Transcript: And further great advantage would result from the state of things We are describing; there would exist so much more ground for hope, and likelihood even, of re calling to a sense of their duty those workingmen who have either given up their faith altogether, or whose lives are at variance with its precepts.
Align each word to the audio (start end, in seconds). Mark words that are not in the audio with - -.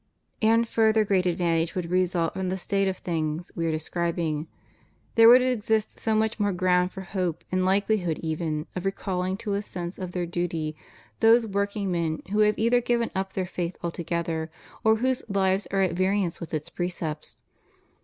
And 0.41 0.67
further 0.67 1.05
great 1.05 1.27
advantage 1.27 1.75
would 1.75 1.91
result 1.91 2.33
from 2.33 2.49
the 2.49 2.57
state 2.57 2.87
of 2.87 2.97
things 2.97 3.51
We 3.55 3.67
are 3.67 3.71
describing; 3.71 4.47
there 5.13 5.29
would 5.29 5.43
exist 5.43 5.99
so 5.99 6.15
much 6.15 6.39
more 6.39 6.51
ground 6.53 6.91
for 6.91 7.01
hope, 7.01 7.43
and 7.51 7.65
likelihood 7.67 8.17
even, 8.23 8.65
of 8.75 8.83
re 8.85 8.91
calling 8.91 9.37
to 9.37 9.53
a 9.53 9.61
sense 9.61 9.99
of 9.99 10.13
their 10.13 10.25
duty 10.25 10.75
those 11.19 11.45
workingmen 11.45 12.23
who 12.31 12.39
have 12.39 12.57
either 12.57 12.81
given 12.81 13.11
up 13.13 13.33
their 13.33 13.45
faith 13.45 13.77
altogether, 13.83 14.49
or 14.83 14.95
whose 14.95 15.21
lives 15.29 15.67
are 15.69 15.83
at 15.83 15.93
variance 15.93 16.39
with 16.39 16.51
its 16.51 16.69
precepts. 16.71 17.37